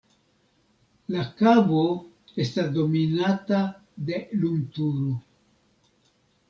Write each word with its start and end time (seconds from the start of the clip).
La 1.15 1.25
kabo 1.41 1.83
estas 2.45 2.73
dominata 2.79 3.61
de 4.09 4.27
lumturo. 4.41 5.17